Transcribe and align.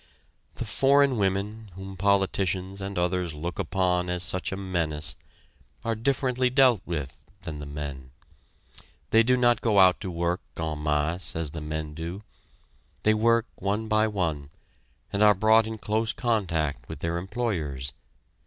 The 0.55 0.65
foreign 0.65 1.15
women, 1.15 1.69
whom 1.75 1.95
politicians 1.95 2.81
and 2.81 2.97
others 2.97 3.35
look 3.35 3.59
upon 3.59 4.09
as 4.09 4.23
such 4.23 4.51
a 4.51 4.57
menace, 4.57 5.15
are 5.85 5.93
differently 5.93 6.49
dealt 6.49 6.81
with 6.87 7.23
than 7.43 7.59
the 7.59 7.67
men. 7.67 8.09
They 9.11 9.21
do 9.21 9.37
not 9.37 9.61
go 9.61 9.77
out 9.77 10.01
to 10.01 10.09
work, 10.09 10.41
en 10.57 10.81
masse, 10.81 11.35
as 11.35 11.51
the 11.51 11.61
men 11.61 11.93
do. 11.93 12.23
They 13.03 13.13
work 13.13 13.45
one 13.57 13.87
by 13.87 14.07
one, 14.07 14.49
and 15.13 15.21
are 15.21 15.35
brought 15.35 15.67
in 15.67 15.77
close 15.77 16.13
contact 16.13 16.89
with 16.89 17.01
their 17.01 17.19
employers. 17.19 17.93